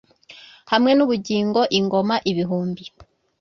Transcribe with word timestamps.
hamwe 0.71 0.91
n’ubugingo 0.93 1.59
ingoma 1.79 2.15
ibihumbi 2.31 2.83